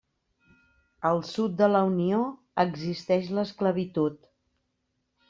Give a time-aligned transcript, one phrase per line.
[1.09, 2.21] Al Sud de la Unió,
[2.65, 4.19] existeix l'esclavitud.